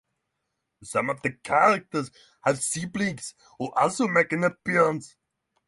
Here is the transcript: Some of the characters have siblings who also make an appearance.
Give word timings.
Some 0.81 1.11
of 1.11 1.21
the 1.21 1.31
characters 1.43 2.09
have 2.43 2.59
siblings 2.59 3.35
who 3.59 3.71
also 3.73 4.07
make 4.07 4.31
an 4.33 4.43
appearance. 4.45 5.15